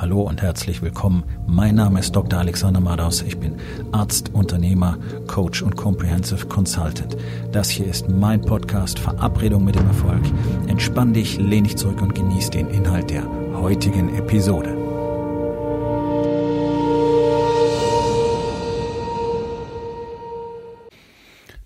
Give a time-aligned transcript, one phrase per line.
[0.00, 1.24] Hallo und herzlich willkommen.
[1.48, 2.38] Mein Name ist Dr.
[2.38, 3.20] Alexander Madaus.
[3.22, 3.56] Ich bin
[3.90, 7.16] Arzt, Unternehmer, Coach und Comprehensive Consultant.
[7.50, 10.22] Das hier ist mein Podcast Verabredung mit dem Erfolg.
[10.68, 13.24] Entspann dich, lehn dich zurück und genieß den Inhalt der
[13.54, 14.76] heutigen Episode.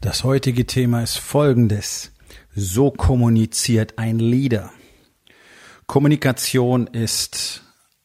[0.00, 2.12] Das heutige Thema ist folgendes.
[2.54, 4.70] So kommuniziert ein Leader.
[5.86, 7.61] Kommunikation ist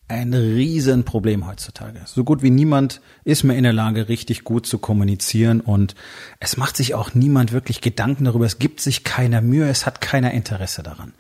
[0.08, 2.02] ein Riesenproblem heutzutage.
[2.06, 5.96] So gut wie niemand ist mehr in der Lage, richtig gut zu kommunizieren und
[6.40, 8.46] es macht sich auch niemand wirklich Gedanken darüber.
[8.46, 11.14] Es gibt sich keiner Mühe, es hat keiner Interesse daran.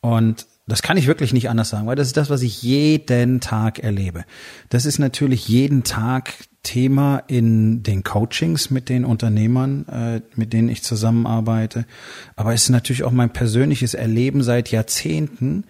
[0.00, 3.40] Und das kann ich wirklich nicht anders sagen, weil das ist das, was ich jeden
[3.40, 4.24] Tag erlebe.
[4.68, 6.32] Das ist natürlich jeden Tag
[6.66, 11.86] Thema in den Coachings mit den Unternehmern, äh, mit denen ich zusammenarbeite.
[12.34, 15.62] Aber es ist natürlich auch mein persönliches Erleben seit Jahrzehnten,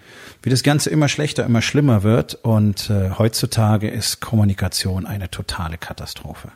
[0.42, 2.34] wie das Ganze immer schlechter, immer schlimmer wird.
[2.36, 6.48] Und äh, heutzutage ist Kommunikation eine totale Katastrophe.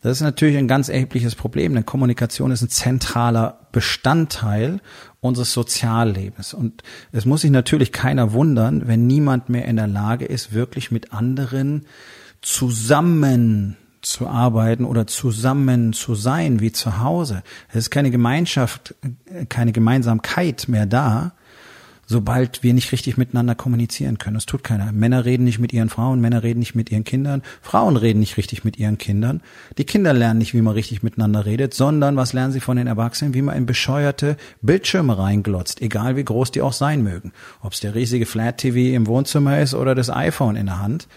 [0.00, 4.80] Das ist natürlich ein ganz erhebliches Problem, denn Kommunikation ist ein zentraler Bestandteil
[5.20, 6.54] unseres Soziallebens.
[6.54, 10.90] Und es muss sich natürlich keiner wundern, wenn niemand mehr in der Lage ist, wirklich
[10.90, 11.84] mit anderen
[12.44, 17.42] zusammen zu arbeiten oder zusammen zu sein wie zu Hause.
[17.70, 18.94] Es ist keine Gemeinschaft,
[19.48, 21.32] keine Gemeinsamkeit mehr da,
[22.06, 24.34] sobald wir nicht richtig miteinander kommunizieren können.
[24.34, 24.92] Das tut keiner.
[24.92, 28.36] Männer reden nicht mit ihren Frauen, Männer reden nicht mit ihren Kindern, Frauen reden nicht
[28.36, 29.40] richtig mit ihren Kindern.
[29.78, 32.86] Die Kinder lernen nicht, wie man richtig miteinander redet, sondern was lernen sie von den
[32.86, 37.32] Erwachsenen, wie man in bescheuerte Bildschirme reinglotzt, egal wie groß die auch sein mögen.
[37.62, 41.08] Ob es der riesige Flat TV im Wohnzimmer ist oder das iPhone in der Hand.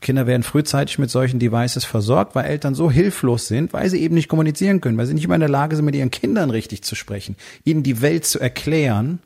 [0.00, 4.14] Kinder werden frühzeitig mit solchen Devices versorgt, weil Eltern so hilflos sind, weil sie eben
[4.14, 6.82] nicht kommunizieren können, weil sie nicht mehr in der Lage sind, mit ihren Kindern richtig
[6.82, 9.20] zu sprechen, ihnen die Welt zu erklären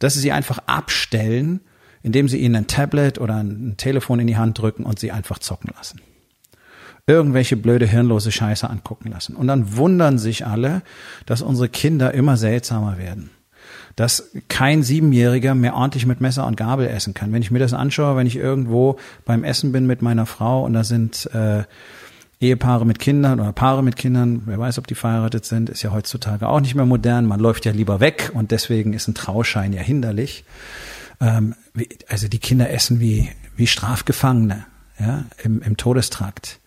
[0.00, 1.60] dass sie sie einfach abstellen,
[2.02, 5.38] indem sie ihnen ein Tablet oder ein Telefon in die Hand drücken und sie einfach
[5.38, 6.00] zocken lassen.
[7.06, 9.36] Irgendwelche blöde, hirnlose Scheiße angucken lassen.
[9.36, 10.82] Und dann wundern sich alle,
[11.26, 13.30] dass unsere Kinder immer seltsamer werden.
[13.96, 17.32] Dass kein Siebenjähriger mehr ordentlich mit Messer und Gabel essen kann.
[17.32, 20.72] Wenn ich mir das anschaue, wenn ich irgendwo beim Essen bin mit meiner Frau und
[20.72, 21.64] da sind äh,
[22.40, 25.92] Ehepaare mit Kindern oder Paare mit Kindern, wer weiß, ob die verheiratet sind, ist ja
[25.92, 27.26] heutzutage auch nicht mehr modern.
[27.26, 30.44] Man läuft ja lieber weg und deswegen ist ein Trauschein ja hinderlich.
[31.20, 31.54] Ähm,
[32.08, 34.64] also die Kinder essen wie, wie Strafgefangene
[34.98, 36.60] ja, im, im Todestrakt.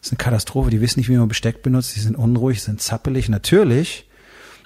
[0.00, 0.70] Das ist eine Katastrophe.
[0.70, 1.94] Die wissen nicht, wie man Besteck benutzt.
[1.94, 3.28] Die sind unruhig, sind zappelig.
[3.28, 4.07] Natürlich,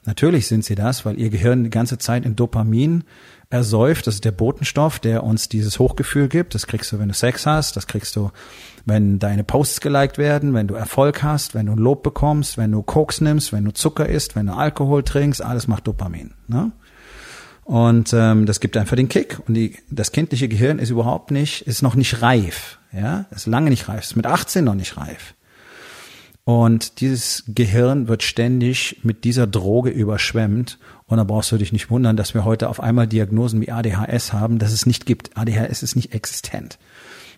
[0.04, 3.04] natürlich sind sie das, weil ihr Gehirn die ganze Zeit in Dopamin
[3.50, 4.06] ersäuft.
[4.06, 6.54] Das ist der Botenstoff, der uns dieses Hochgefühl gibt.
[6.54, 7.76] Das kriegst du, wenn du Sex hast.
[7.76, 8.30] Das kriegst du,
[8.86, 12.82] wenn deine Posts geliked werden, wenn du Erfolg hast, wenn du Lob bekommst, wenn du
[12.82, 16.32] Koks nimmst, wenn du Zucker isst, wenn du Alkohol trinkst, alles macht Dopamin.
[16.48, 16.72] Ne?
[17.64, 19.38] Und ähm, das gibt einfach den Kick.
[19.46, 22.78] Und die, das kindliche Gehirn ist überhaupt nicht, ist noch nicht reif.
[22.92, 25.34] Ja, ist lange nicht reif, ist mit 18 noch nicht reif.
[26.44, 30.78] Und dieses Gehirn wird ständig mit dieser Droge überschwemmt.
[31.06, 34.32] Und da brauchst du dich nicht wundern, dass wir heute auf einmal Diagnosen wie ADHS
[34.32, 35.36] haben, dass es nicht gibt.
[35.36, 36.78] ADHS ist nicht existent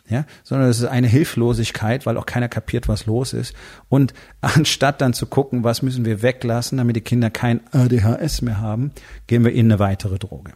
[0.08, 3.54] ja, sondern es ist eine Hilflosigkeit, weil auch keiner kapiert, was los ist.
[3.88, 8.60] Und anstatt dann zu gucken, was müssen wir weglassen, damit die Kinder kein ADHS mehr
[8.60, 8.92] haben,
[9.26, 10.52] gehen wir ihnen eine weitere Droge.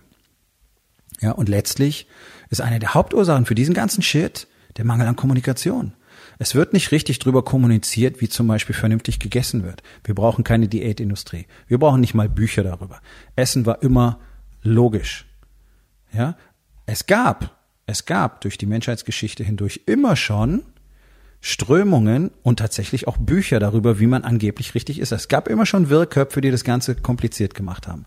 [1.20, 2.06] Ja, und letztlich
[2.50, 5.92] ist eine der Hauptursachen für diesen ganzen Shit der Mangel an Kommunikation.
[6.38, 9.82] Es wird nicht richtig drüber kommuniziert, wie zum Beispiel vernünftig gegessen wird.
[10.04, 11.46] Wir brauchen keine Diätindustrie.
[11.66, 13.00] Wir brauchen nicht mal Bücher darüber.
[13.36, 14.20] Essen war immer
[14.62, 15.26] logisch.
[16.12, 16.36] Ja,
[16.86, 20.62] es gab es gab durch die Menschheitsgeschichte hindurch immer schon
[21.40, 25.10] Strömungen und tatsächlich auch Bücher darüber, wie man angeblich richtig ist.
[25.10, 28.04] Es gab immer schon Wirrköpfe, die das Ganze kompliziert gemacht haben.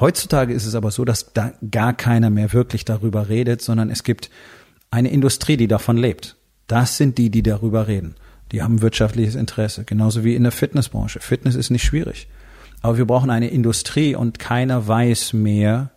[0.00, 4.02] Heutzutage ist es aber so, dass da gar keiner mehr wirklich darüber redet, sondern es
[4.02, 4.30] gibt
[4.90, 6.36] eine Industrie, die davon lebt.
[6.66, 8.14] Das sind die, die darüber reden.
[8.52, 11.20] Die haben wirtschaftliches Interesse, genauso wie in der Fitnessbranche.
[11.20, 12.28] Fitness ist nicht schwierig.
[12.82, 15.90] Aber wir brauchen eine Industrie und keiner weiß mehr,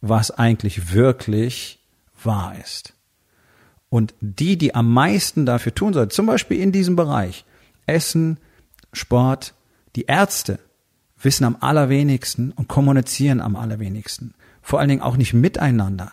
[0.00, 1.78] was eigentlich wirklich
[2.22, 2.94] wahr ist.
[3.88, 7.44] Und die, die am meisten dafür tun sollten, zum Beispiel in diesem Bereich,
[7.86, 8.38] Essen,
[8.92, 9.54] Sport,
[9.94, 10.58] die Ärzte
[11.22, 14.34] wissen am allerwenigsten und kommunizieren am allerwenigsten.
[14.60, 16.12] Vor allen Dingen auch nicht miteinander.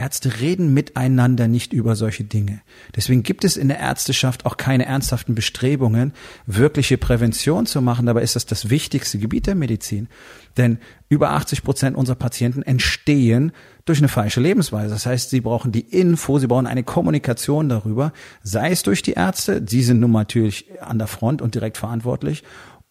[0.00, 2.62] Ärzte reden miteinander nicht über solche Dinge.
[2.96, 6.14] Deswegen gibt es in der Ärzteschaft auch keine ernsthaften Bestrebungen,
[6.46, 8.06] wirkliche Prävention zu machen.
[8.06, 10.08] Dabei ist das das wichtigste Gebiet der Medizin.
[10.56, 10.78] Denn
[11.10, 13.52] über 80 Prozent unserer Patienten entstehen
[13.84, 14.90] durch eine falsche Lebensweise.
[14.90, 18.12] Das heißt, sie brauchen die Info, sie brauchen eine Kommunikation darüber,
[18.42, 22.42] sei es durch die Ärzte, die sind nun natürlich an der Front und direkt verantwortlich,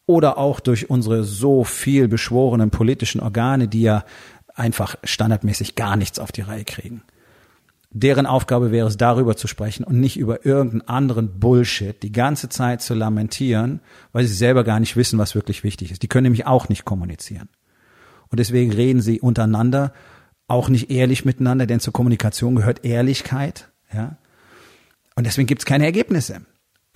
[0.06, 4.03] oder auch durch unsere so viel beschworenen politischen Organe, die ja
[4.55, 7.01] einfach standardmäßig gar nichts auf die Reihe kriegen.
[7.91, 12.47] deren Aufgabe wäre es, darüber zu sprechen und nicht über irgendeinen anderen Bullshit die ganze
[12.49, 13.79] Zeit zu lamentieren,
[14.11, 16.03] weil sie selber gar nicht wissen, was wirklich wichtig ist.
[16.03, 17.49] Die können nämlich auch nicht kommunizieren.
[18.29, 19.91] Und deswegen reden sie untereinander
[20.47, 24.17] auch nicht ehrlich miteinander, denn zur Kommunikation gehört Ehrlichkeit, ja.
[25.15, 26.41] Und deswegen gibt es keine Ergebnisse.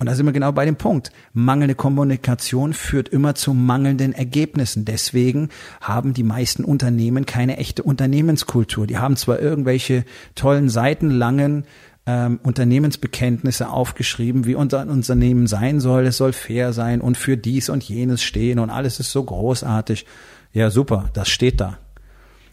[0.04, 1.12] Und da sind wir genau bei dem Punkt.
[1.32, 4.84] Mangelnde Kommunikation führt immer zu mangelnden Ergebnissen.
[4.84, 5.48] Deswegen
[5.80, 8.86] haben die meisten Unternehmen keine echte Unternehmenskultur.
[8.86, 10.04] Die haben zwar irgendwelche
[10.34, 11.64] tollen seitenlangen
[12.04, 16.04] ähm, Unternehmensbekenntnisse aufgeschrieben, wie unser Unternehmen sein soll.
[16.04, 20.04] Es soll fair sein und für dies und jenes stehen und alles ist so großartig.
[20.52, 21.78] Ja, super, das steht da.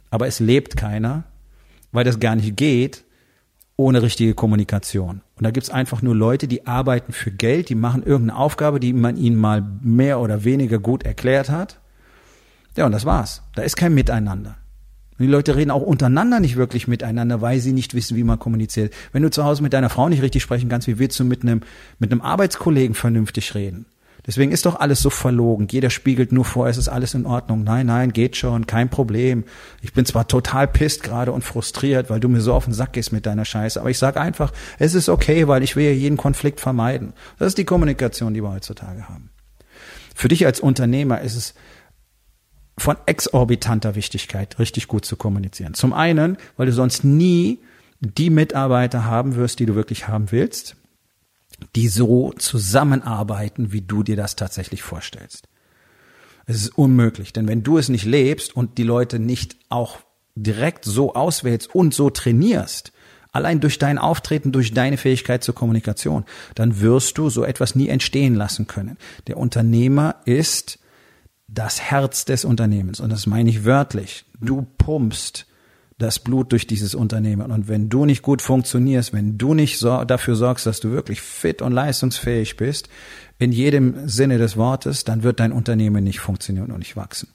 [0.10, 1.26] Aber es lebt keiner,
[1.92, 3.04] weil das gar nicht geht,
[3.82, 5.22] ohne richtige Kommunikation.
[5.36, 8.94] Und da gibt's einfach nur Leute, die arbeiten für Geld, die machen irgendeine Aufgabe, die
[8.94, 11.80] man ihnen mal mehr oder weniger gut erklärt hat.
[12.78, 13.44] Ja, und das war's.
[13.56, 14.56] Da ist kein Miteinander.
[15.18, 18.40] Und die Leute reden auch untereinander nicht wirklich miteinander, weil sie nicht wissen, wie man
[18.40, 18.94] kommuniziert.
[19.12, 21.44] Wenn du zu Hause mit deiner Frau nicht richtig sprechen kannst, wie willst du mit
[21.44, 21.62] einem,
[22.00, 23.86] mit einem Arbeitskollegen vernünftig reden?
[24.28, 25.68] Deswegen ist doch alles so verlogen.
[25.72, 27.64] Jeder spiegelt nur vor, es ist alles in Ordnung.
[27.64, 29.46] Nein, nein, geht schon, kein Problem.
[29.82, 32.94] Ich bin zwar total pisst gerade und frustriert, weil du mir so auf den Sack
[32.94, 35.92] gehst mit deiner Scheiße, aber ich sag einfach, es ist okay, weil ich will ja
[35.92, 37.14] jeden Konflikt vermeiden.
[37.40, 39.32] Das ist die Kommunikation, die wir heutzutage haben.
[40.14, 41.56] Für dich als Unternehmer ist es
[42.78, 45.74] von exorbitanter Wichtigkeit, richtig gut zu kommunizieren.
[45.74, 47.60] Zum einen, weil du sonst nie
[48.00, 50.76] die Mitarbeiter haben wirst, die du wirklich haben willst
[51.76, 55.48] die so zusammenarbeiten, wie du dir das tatsächlich vorstellst.
[56.46, 60.00] Es ist unmöglich, denn wenn du es nicht lebst und die Leute nicht auch
[60.36, 62.92] direkt so auswählst und so trainierst,
[63.32, 66.26] allein durch dein Auftreten, durch deine Fähigkeit zur Kommunikation,
[66.56, 68.98] dann wirst du so etwas nie entstehen lassen können.
[69.28, 70.80] Der Unternehmer ist
[71.48, 74.26] das Herz des Unternehmens und das meine ich wörtlich.
[74.40, 75.46] Du pumpst
[76.02, 77.52] das Blut durch dieses Unternehmen.
[77.52, 81.62] Und wenn du nicht gut funktionierst, wenn du nicht dafür sorgst, dass du wirklich fit
[81.62, 82.90] und leistungsfähig bist,
[83.40, 87.30] in jedem Sinne des Wortes, dann wird dein Unternehmen nicht funktionieren und nicht wachsen.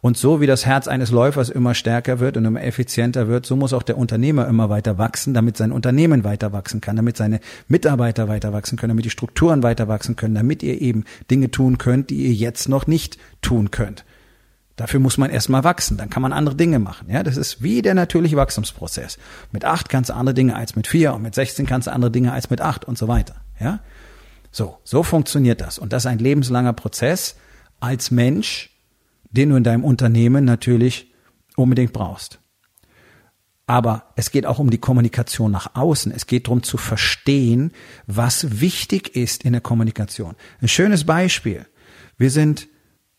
[0.00, 3.56] Und so wie das Herz eines Läufers immer stärker wird und immer effizienter wird, so
[3.56, 7.40] muss auch der Unternehmer immer weiter wachsen, damit sein Unternehmen weiter wachsen kann, damit seine
[7.68, 11.76] Mitarbeiter weiter wachsen können, damit die Strukturen weiter wachsen können, damit ihr eben Dinge tun
[11.76, 14.06] könnt, die ihr jetzt noch nicht tun könnt.
[14.80, 17.10] Dafür muss man erstmal wachsen, dann kann man andere Dinge machen.
[17.10, 19.18] Ja, das ist wie der natürliche Wachstumsprozess.
[19.52, 22.10] Mit acht kannst du andere Dinge als mit vier und mit 16 kannst du andere
[22.10, 23.34] Dinge als mit acht und so weiter.
[23.60, 23.80] Ja,
[24.50, 25.78] so, so funktioniert das.
[25.78, 27.36] Und das ist ein lebenslanger Prozess
[27.78, 28.70] als Mensch,
[29.24, 31.12] den du in deinem Unternehmen natürlich
[31.56, 32.38] unbedingt brauchst.
[33.66, 36.10] Aber es geht auch um die Kommunikation nach außen.
[36.10, 37.72] Es geht darum zu verstehen,
[38.06, 40.36] was wichtig ist in der Kommunikation.
[40.62, 41.66] Ein schönes Beispiel.
[42.16, 42.69] Wir sind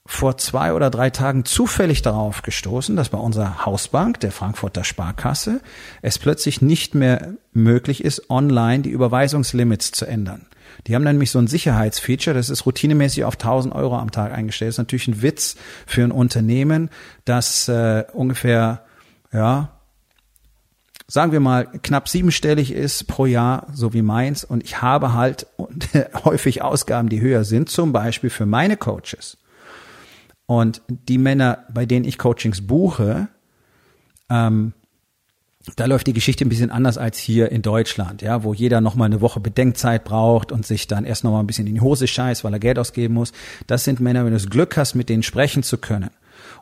[0.05, 5.61] vor zwei oder drei Tagen zufällig darauf gestoßen, dass bei unserer Hausbank, der Frankfurter Sparkasse,
[6.01, 10.47] es plötzlich nicht mehr möglich ist, online die Überweisungslimits zu ändern.
[10.87, 14.69] Die haben nämlich so ein Sicherheitsfeature, das ist routinemäßig auf 1000 Euro am Tag eingestellt.
[14.69, 15.55] Das ist natürlich ein Witz
[15.85, 16.89] für ein Unternehmen,
[17.25, 18.85] das äh, ungefähr,
[19.31, 19.77] ja,
[21.07, 24.43] sagen wir mal, knapp siebenstellig ist pro Jahr, so wie meins.
[24.45, 25.45] Und ich habe halt
[26.25, 29.37] häufig Ausgaben, die höher sind, zum Beispiel für meine Coaches.
[30.51, 33.29] Und die Männer, bei denen ich Coachings buche,
[34.29, 34.73] ähm,
[35.77, 39.05] da läuft die Geschichte ein bisschen anders als hier in Deutschland, ja, wo jeder nochmal
[39.05, 42.43] eine Woche Bedenkzeit braucht und sich dann erst nochmal ein bisschen in die Hose scheißt,
[42.43, 43.31] weil er Geld ausgeben muss.
[43.65, 46.09] Das sind Männer, wenn du das Glück hast, mit denen sprechen zu können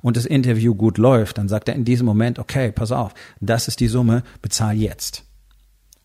[0.03, 3.67] und das Interview gut läuft, dann sagt er in diesem Moment, okay, pass auf, das
[3.67, 5.23] ist die Summe, bezahl jetzt.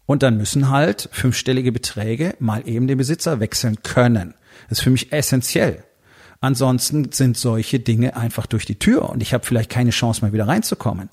[0.07, 4.33] Und dann müssen halt fünfstellige Beträge mal eben den Besitzer wechseln können.
[4.71, 5.85] Das ist für mich essentiell.
[6.45, 10.35] Ansonsten sind solche Dinge einfach durch die Tür und ich habe vielleicht keine Chance mehr
[10.35, 11.09] wieder reinzukommen.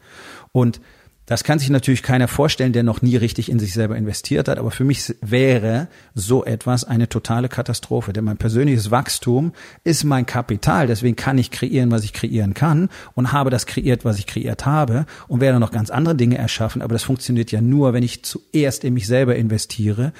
[0.51, 0.81] Und
[1.25, 4.59] das kann sich natürlich keiner vorstellen, der noch nie richtig in sich selber investiert hat.
[4.59, 8.11] Aber für mich wäre so etwas eine totale Katastrophe.
[8.11, 9.53] Denn mein persönliches Wachstum
[9.85, 10.87] ist mein Kapital.
[10.87, 14.65] Deswegen kann ich kreieren, was ich kreieren kann und habe das kreiert, was ich kreiert
[14.65, 16.81] habe und werde noch ganz andere Dinge erschaffen.
[16.81, 20.11] Aber das funktioniert ja nur, wenn ich zuerst in mich selber investiere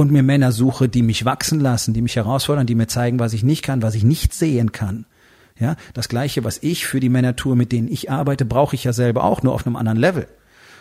[0.00, 3.34] und mir Männer suche, die mich wachsen lassen, die mich herausfordern, die mir zeigen, was
[3.34, 5.04] ich nicht kann, was ich nicht sehen kann.
[5.58, 8.84] Ja, das gleiche, was ich für die Männer tue, mit denen ich arbeite, brauche ich
[8.84, 10.26] ja selber auch, nur auf einem anderen Level.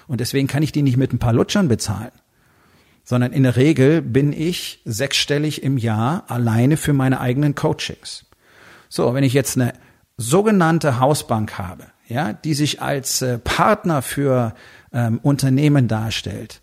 [0.07, 2.13] Und deswegen kann ich die nicht mit ein paar Lutschern bezahlen.
[3.03, 8.23] Sondern in der Regel bin ich sechsstellig im Jahr alleine für meine eigenen Coachings.
[8.87, 9.73] So, wenn ich jetzt eine
[10.15, 14.53] sogenannte Hausbank habe, ja, die sich als äh, Partner für
[14.93, 16.61] ähm, Unternehmen darstellt,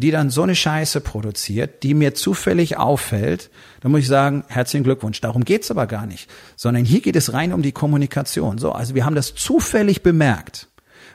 [0.00, 4.84] die dann so eine Scheiße produziert, die mir zufällig auffällt, dann muss ich sagen, herzlichen
[4.84, 5.20] Glückwunsch.
[5.20, 6.30] Darum geht's aber gar nicht.
[6.56, 8.58] Sondern hier geht es rein um die Kommunikation.
[8.58, 10.68] So, also wir haben das zufällig bemerkt.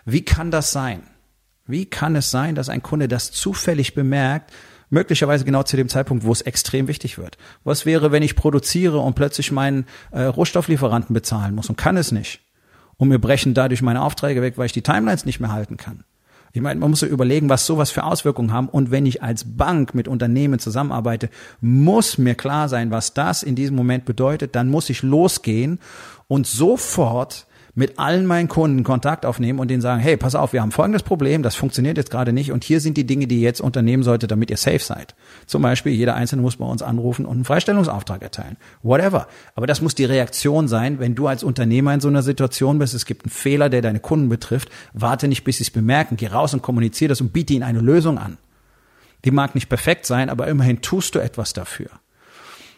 [0.05, 1.03] Wie kann das sein?
[1.65, 4.53] Wie kann es sein, dass ein Kunde das zufällig bemerkt,
[4.91, 7.37] möglicherweise genau zu dem Zeitpunkt, wo es extrem wichtig wird?
[7.63, 12.11] Was wäre, wenn ich produziere und plötzlich meinen äh, Rohstofflieferanten bezahlen muss und kann es
[12.11, 12.41] nicht?
[12.97, 16.03] Und mir brechen dadurch meine Aufträge weg, weil ich die Timelines nicht mehr halten kann.
[16.55, 18.69] Ich meine, man muss ja überlegen, was sowas für Auswirkungen haben.
[18.69, 23.55] Und wenn ich als Bank mit Unternehmen zusammenarbeite, muss mir klar sein, was das in
[23.55, 24.55] diesem Moment bedeutet.
[24.55, 25.79] Dann muss ich losgehen
[26.29, 30.61] und sofort mit allen meinen Kunden Kontakt aufnehmen und denen sagen, hey, pass auf, wir
[30.61, 33.43] haben folgendes Problem, das funktioniert jetzt gerade nicht und hier sind die Dinge, die ihr
[33.43, 35.13] jetzt unternehmen solltet, damit ihr safe seid.
[35.45, 38.55] Zum Beispiel, jeder Einzelne muss bei uns anrufen und einen Freistellungsauftrag erteilen.
[38.81, 39.27] Whatever.
[39.55, 42.93] Aber das muss die Reaktion sein, wenn du als Unternehmer in so einer Situation bist,
[42.93, 46.27] es gibt einen Fehler, der deine Kunden betrifft, warte nicht, bis sie es bemerken, geh
[46.27, 48.37] raus und kommuniziere das und biete ihnen eine Lösung an.
[49.25, 51.89] Die mag nicht perfekt sein, aber immerhin tust du etwas dafür.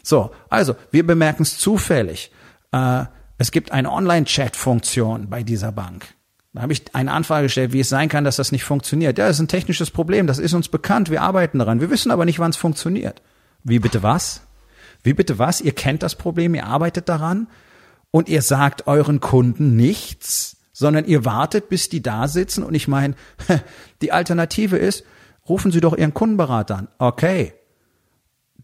[0.02, 2.32] So, also, wir bemerken es zufällig.
[2.72, 3.04] Äh,
[3.38, 6.06] es gibt eine Online-Chat-Funktion bei dieser Bank.
[6.54, 9.18] Da habe ich eine Anfrage gestellt, wie es sein kann, dass das nicht funktioniert.
[9.18, 11.82] Ja, das ist ein technisches Problem, das ist uns bekannt, wir arbeiten daran.
[11.82, 13.22] Wir wissen aber nicht, wann es funktioniert.
[13.64, 14.42] Wie bitte was?
[15.04, 15.62] Wie bitte was?
[15.62, 17.48] Ihr kennt das Problem, ihr arbeitet daran
[18.10, 22.88] und ihr sagt euren Kunden nichts, sondern ihr wartet, bis die da sitzen und ich
[22.88, 23.16] meine,
[24.02, 25.04] die Alternative ist,
[25.48, 26.88] rufen Sie doch Ihren Kundenberater an.
[26.98, 27.54] Okay.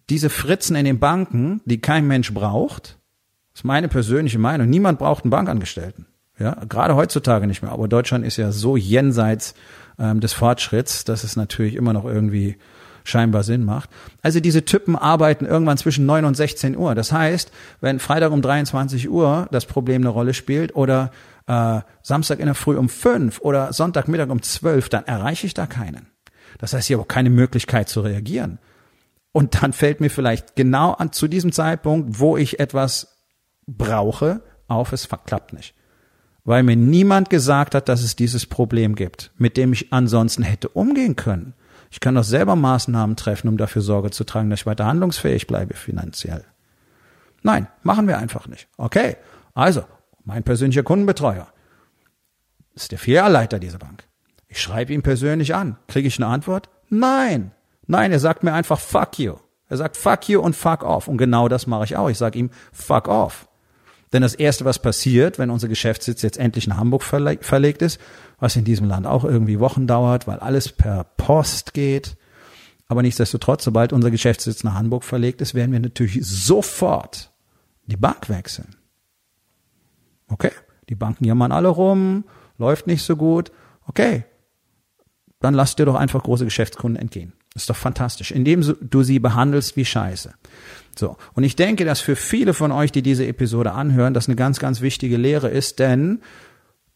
[0.10, 2.98] Diese Fritzen in den Banken, die kein Mensch braucht,
[3.54, 4.70] das ist meine persönliche Meinung.
[4.70, 6.08] Niemand braucht einen Bankangestellten.
[6.40, 7.72] Ja, gerade heutzutage nicht mehr.
[7.72, 9.54] Aber Deutschland ist ja so jenseits
[10.00, 12.58] ähm, des Fortschritts, dass es natürlich immer noch irgendwie
[13.04, 13.90] scheinbar Sinn macht.
[14.22, 16.96] Also diese Typen arbeiten irgendwann zwischen 9 und 16 Uhr.
[16.96, 21.12] Das heißt, wenn Freitag um 23 Uhr das Problem eine Rolle spielt oder
[21.48, 25.68] äh, Samstag in der Früh um 5 oder Sonntagmittag um 12, dann erreiche ich da
[25.68, 26.08] keinen.
[26.60, 28.60] Das heißt, ich habe auch keine Möglichkeit zu reagieren.
[29.32, 33.13] Und dann fällt mir vielleicht genau an zu diesem Zeitpunkt, wo ich etwas
[33.68, 35.74] brauche, auf, es klappt nicht.
[36.46, 40.70] Weil mir niemand gesagt hat, dass es dieses Problem gibt, mit dem ich ansonsten hätte
[40.70, 41.54] umgehen können.
[41.90, 45.48] Ich kann doch selber Maßnahmen treffen, um dafür Sorge zu tragen, dass ich weiter handlungsfähig
[45.48, 46.44] bleibe finanziell.
[47.44, 48.68] Nein, machen wir einfach nicht.
[48.78, 49.18] Okay,
[49.54, 49.84] also,
[50.26, 51.48] mein persönlicher Kundenbetreuer
[52.74, 54.06] ist der Filialleiter dieser Bank.
[54.48, 55.78] Ich schreibe ihn persönlich an.
[55.88, 56.70] Kriege ich eine Antwort?
[56.90, 57.52] Nein.
[57.86, 59.36] Nein, er sagt mir einfach fuck you.
[59.68, 61.08] Er sagt fuck you und fuck off.
[61.08, 62.10] Und genau das mache ich auch.
[62.10, 63.48] Ich sage ihm fuck off.
[64.14, 68.00] Denn das Erste, was passiert, wenn unser Geschäftssitz jetzt endlich in Hamburg verlegt ist,
[68.40, 72.16] was in diesem Land auch irgendwie Wochen dauert, weil alles per Post geht,
[72.88, 77.32] aber nichtsdestotrotz, sobald unser Geschäftssitz nach Hamburg verlegt ist, werden wir natürlich sofort
[77.88, 78.76] die Bank wechseln.
[80.28, 80.52] Okay,
[80.90, 82.26] die Banken jammern alle rum,
[82.60, 83.52] läuft nicht so gut.
[83.88, 84.26] Okay,
[85.40, 87.34] dann lass dir doch einfach große Geschäftskunden entgehen.
[87.56, 90.34] Ist doch fantastisch, indem du sie behandelst wie Scheiße.
[90.98, 91.18] So.
[91.34, 94.60] Und ich denke, dass für viele von euch, die diese Episode anhören, das eine ganz,
[94.60, 96.20] ganz wichtige Lehre ist, denn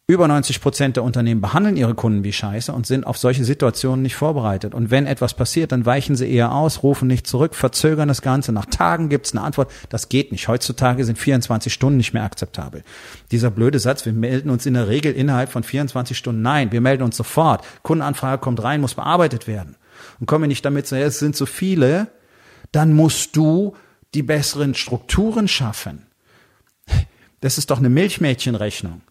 [0.10, 4.04] über 90 Prozent der Unternehmen behandeln ihre Kunden wie Scheiße und sind auf solche Situationen
[4.04, 4.74] nicht vorbereitet.
[4.74, 8.54] Und wenn etwas passiert, dann weichen sie eher aus, rufen nicht zurück, verzögern das Ganze.
[8.54, 9.70] Nach Tagen gibt es eine Antwort.
[9.90, 10.48] Das geht nicht.
[10.48, 12.84] Heutzutage sind 24 Stunden nicht mehr akzeptabel.
[13.32, 16.42] Dieser blöde Satz, wir melden uns in der Regel innerhalb von 24 Stunden.
[16.42, 17.66] Nein, wir melden uns sofort.
[17.84, 19.76] Kundenanfrage kommt rein, muss bearbeitet werden.
[20.20, 22.08] Und komme nicht damit, es sind so viele,
[22.72, 23.76] dann musst du
[24.14, 26.06] die besseren Strukturen schaffen.
[27.42, 29.02] Das ist doch eine Milchmädchenrechnung.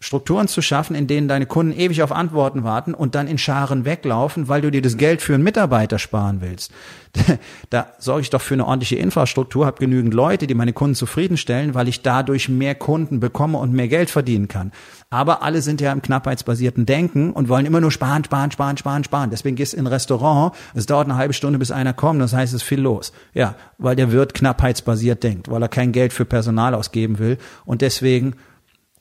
[0.00, 3.84] Strukturen zu schaffen, in denen deine Kunden ewig auf Antworten warten und dann in Scharen
[3.84, 6.72] weglaufen, weil du dir das Geld für einen Mitarbeiter sparen willst.
[7.70, 11.74] Da sorge ich doch für eine ordentliche Infrastruktur, habe genügend Leute, die meine Kunden zufriedenstellen,
[11.74, 14.72] weil ich dadurch mehr Kunden bekomme und mehr Geld verdienen kann.
[15.08, 19.04] Aber alle sind ja im knappheitsbasierten Denken und wollen immer nur sparen, sparen, sparen, sparen,
[19.04, 19.30] sparen.
[19.30, 22.32] Deswegen gehst du in ein Restaurant, es dauert eine halbe Stunde, bis einer kommt, das
[22.32, 23.12] heißt, es ist viel los.
[23.34, 27.82] Ja, weil der Wirt knappheitsbasiert denkt, weil er kein Geld für Personal ausgeben will und
[27.82, 28.34] deswegen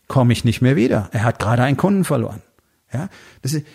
[0.09, 1.07] komme ich nicht mehr wieder.
[1.13, 2.41] Er hat gerade einen Kunden verloren.
[2.91, 3.07] Ja,
[3.43, 3.65] das, ist,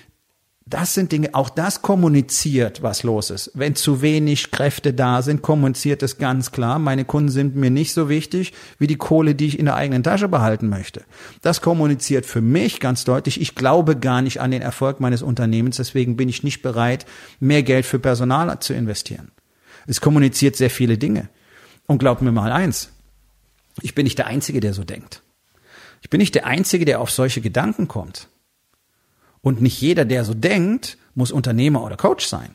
[0.67, 3.53] das sind Dinge, auch das kommuniziert, was los ist.
[3.55, 6.81] Wenn zu wenig Kräfte da sind, kommuniziert es ganz klar.
[6.81, 10.03] Meine Kunden sind mir nicht so wichtig wie die Kohle, die ich in der eigenen
[10.03, 11.05] Tasche behalten möchte.
[11.43, 13.41] Das kommuniziert für mich ganz deutlich.
[13.41, 15.77] Ich glaube gar nicht an den Erfolg meines Unternehmens.
[15.77, 17.07] Deswegen bin ich nicht bereit,
[17.39, 19.31] mehr Geld für Personal zu investieren.
[19.87, 21.29] Es kommuniziert sehr viele Dinge.
[21.87, 22.91] Und glaub mir mal eins.
[23.83, 25.24] Ich bin nicht der Einzige, der so denkt.
[26.05, 28.29] Ich bin nicht der Einzige, der auf solche Gedanken kommt.
[29.41, 32.55] Und nicht jeder, der so denkt, muss Unternehmer oder Coach sein,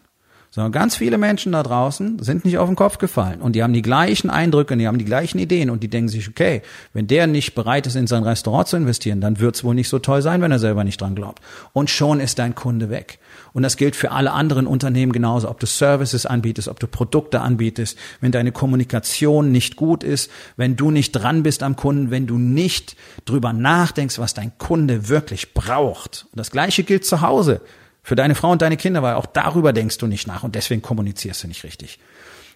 [0.52, 3.74] sondern ganz viele Menschen da draußen sind nicht auf den Kopf gefallen und die haben
[3.74, 6.62] die gleichen Eindrücke, die haben die gleichen Ideen und die denken sich, okay,
[6.94, 10.00] wenn der nicht bereit ist, in sein Restaurant zu investieren, dann wird's wohl nicht so
[10.00, 11.42] toll sein, wenn er selber nicht dran glaubt.
[11.74, 13.20] Und schon ist dein Kunde weg.
[13.54, 17.42] Und das gilt für alle anderen Unternehmen genauso, ob du Services anbietest, ob du Produkte
[17.42, 22.28] anbietest, wenn deine Kommunikation nicht gut ist, wenn du nicht dran bist am Kunden, wenn
[22.28, 26.28] du nicht drüber nachdenkst, was dein Kunde wirklich braucht.
[26.32, 27.62] Und das Gleiche gilt zu Hause.
[28.04, 30.82] Für deine Frau und deine Kinder, weil auch darüber denkst du nicht nach und deswegen
[30.82, 32.00] kommunizierst du nicht richtig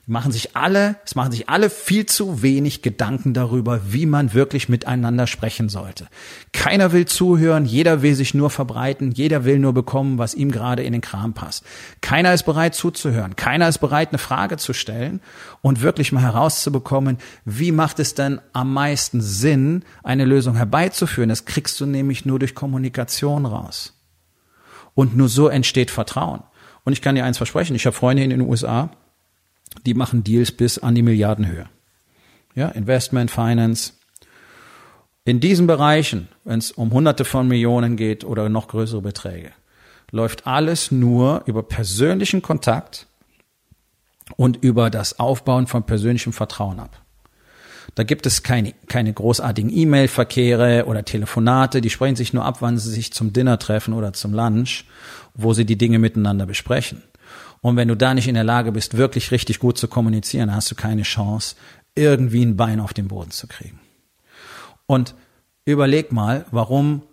[0.06, 4.68] machen sich alle, es machen sich alle viel zu wenig Gedanken darüber, wie man wirklich
[4.68, 6.08] miteinander sprechen sollte.
[6.52, 10.84] Keiner will zuhören, jeder will sich nur verbreiten, jeder will nur bekommen, was ihm gerade
[10.84, 11.64] in den Kram passt.
[12.02, 15.22] Keiner ist bereit zuzuhören, keiner ist bereit, eine Frage zu stellen
[15.62, 21.30] und wirklich mal herauszubekommen, wie macht es denn am meisten Sinn, eine Lösung herbeizuführen.
[21.30, 23.94] Das kriegst du nämlich nur durch Kommunikation raus.
[24.96, 26.44] Und nur so entsteht Vertrauen.
[26.84, 28.90] Und ich kann dir eins versprechen, ich habe Freunde in den USA,
[29.86, 31.68] die machen Deals bis an die Milliardenhöhe.
[32.56, 33.94] Ja, Investment, Finance.
[35.26, 39.52] In diesen Bereichen, wenn es um hunderte von Millionen geht oder noch größere Beträge,
[40.12, 43.08] läuft alles nur über persönlichen Kontakt
[44.36, 47.02] und über das Aufbauen von persönlichem Vertrauen ab.
[47.96, 52.78] Da gibt es keine, keine großartigen E-Mail-Verkehre oder Telefonate, die sprechen sich nur ab, wann
[52.78, 54.86] sie sich zum Dinner treffen oder zum Lunch,
[55.34, 57.04] wo sie die Dinge miteinander besprechen.
[57.62, 60.70] Und wenn du da nicht in der Lage bist, wirklich richtig gut zu kommunizieren, hast
[60.70, 61.56] du keine Chance,
[61.96, 63.80] irgendwie ein Bein auf den Boden zu kriegen.
[64.86, 65.16] Und
[65.66, 67.04] überleg mal, warum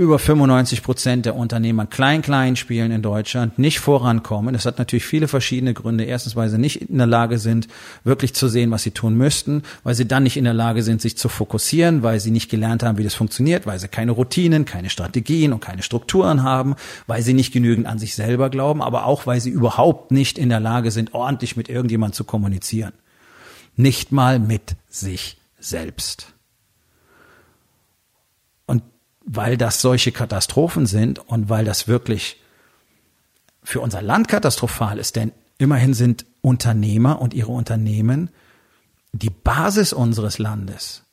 [0.00, 4.54] über 95 Prozent der Unternehmer klein-klein spielen in Deutschland, nicht vorankommen.
[4.54, 6.04] Das hat natürlich viele verschiedene Gründe.
[6.04, 7.68] Erstens, weil sie nicht in der Lage sind,
[8.02, 11.02] wirklich zu sehen, was sie tun müssten, weil sie dann nicht in der Lage sind,
[11.02, 14.64] sich zu fokussieren, weil sie nicht gelernt haben, wie das funktioniert, weil sie keine Routinen,
[14.64, 16.76] keine Strategien und keine Strukturen haben,
[17.06, 20.48] weil sie nicht genügend an sich selber glauben, aber auch, weil sie überhaupt nicht in
[20.48, 22.94] der Lage sind, ordentlich mit irgendjemand zu kommunizieren.
[23.76, 26.32] Nicht mal mit sich selbst
[29.32, 32.40] weil das solche Katastrophen sind und weil das wirklich
[33.62, 38.30] für unser Land katastrophal ist, denn immerhin sind Unternehmer und ihre Unternehmen
[39.12, 41.04] die Basis unseres Landes.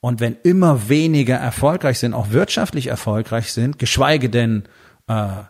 [0.00, 4.64] Und wenn immer weniger erfolgreich sind, auch wirtschaftlich erfolgreich sind, geschweige denn
[5.06, 5.44] äh,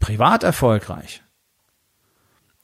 [0.00, 1.22] privat erfolgreich,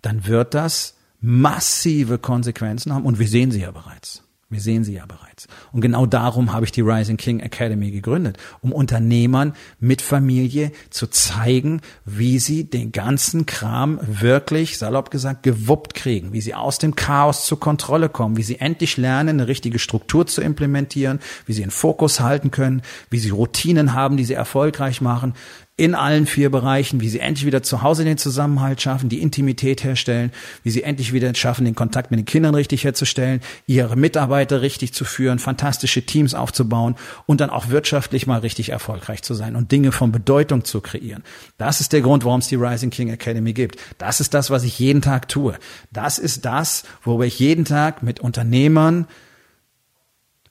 [0.03, 4.25] dann wird das massive Konsequenzen haben und wir sehen sie ja bereits.
[4.51, 5.47] Wir sehen sie ja bereits.
[5.71, 11.07] Und genau darum habe ich die Rising King Academy gegründet, um Unternehmern mit Familie zu
[11.07, 16.97] zeigen, wie sie den ganzen Kram wirklich, salopp gesagt, gewuppt kriegen, wie sie aus dem
[16.97, 21.63] Chaos zur Kontrolle kommen, wie sie endlich lernen, eine richtige Struktur zu implementieren, wie sie
[21.63, 25.35] einen Fokus halten können, wie sie Routinen haben, die sie erfolgreich machen,
[25.81, 29.83] in allen vier Bereichen, wie sie endlich wieder zu Hause den Zusammenhalt schaffen, die Intimität
[29.83, 30.31] herstellen,
[30.63, 34.93] wie sie endlich wieder schaffen, den Kontakt mit den Kindern richtig herzustellen, ihre Mitarbeiter richtig
[34.93, 39.73] zu führen, fantastische Teams aufzubauen und dann auch wirtschaftlich mal richtig erfolgreich zu sein und
[39.73, 41.23] Dinge von Bedeutung zu kreieren.
[41.57, 43.79] Das ist der Grund, warum es die Rising King Academy gibt.
[43.97, 45.55] Das ist das, was ich jeden Tag tue.
[45.91, 49.07] Das ist das, worüber ich jeden Tag mit Unternehmern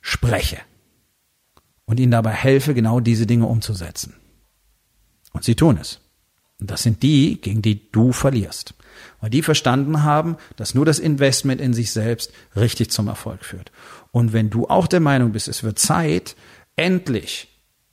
[0.01, 0.57] spreche
[1.85, 4.18] und ihnen dabei helfe, genau diese Dinge umzusetzen.
[5.31, 5.99] Und sie tun es.
[6.59, 8.73] Und das sind die, gegen die du verlierst.
[9.21, 13.71] Weil die verstanden haben, dass nur das Investment in sich selbst richtig zum Erfolg führt.
[14.11, 16.35] Und wenn du auch der Meinung bist, es wird Zeit,
[16.75, 17.47] endlich,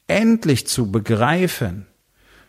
[0.07, 1.87] endlich zu begreifen,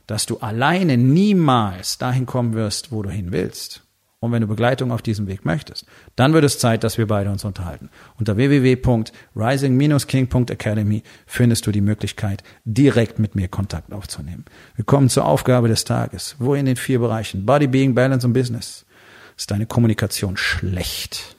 [0.08, 3.84] dass du alleine niemals dahin kommen wirst, wo du hin willst,
[4.20, 7.30] und wenn du Begleitung auf diesem Weg möchtest, dann wird es Zeit, dass wir beide
[7.30, 7.92] uns unterhalten.
[8.18, 14.46] Unter www.rising-king.academy findest du die Möglichkeit, direkt mit mir Kontakt aufzunehmen.
[14.76, 16.36] Wir kommen zur Aufgabe des Tages.
[16.40, 18.88] Wo in den vier Bereichen Body, Being, Balance und Business
[19.38, 21.36] ist deine Kommunikation schlecht?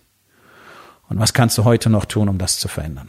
[1.08, 3.08] Und was kannst du heute noch tun, um das zu verändern?